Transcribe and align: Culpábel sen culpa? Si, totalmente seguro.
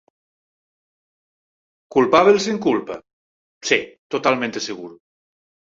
Culpábel 1.93 2.37
sen 2.45 2.57
culpa? 2.65 2.95
Si, 3.67 3.79
totalmente 4.13 4.59
seguro. 4.67 4.95